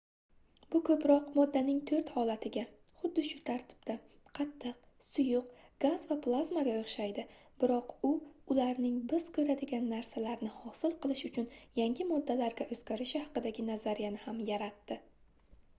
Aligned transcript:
bu 0.73 0.79
ko'proq 0.85 1.25
moddaning 1.39 1.81
to'rt 1.89 2.07
holatiga 2.13 2.61
xuddi 3.01 3.25
shu 3.27 3.41
tartibda: 3.49 3.95
qattiq 4.39 4.79
suyuq 5.09 5.51
gaz 5.87 6.07
va 6.13 6.17
plazmaga 6.29 6.73
o'xshaydi 6.79 7.25
biroq 7.65 7.93
u 8.11 8.13
ularning 8.55 8.97
biz 9.15 9.29
ko'radigan 9.39 9.89
narsalarni 9.95 10.51
hosil 10.59 10.97
qilish 11.07 11.23
uchun 11.33 11.49
yangi 11.83 12.09
moddalarga 12.17 12.69
o'zgarishi 12.77 13.25
haqidagi 13.29 13.67
nazariyani 13.73 14.25
ham 14.29 14.45
yaratdi 14.53 14.99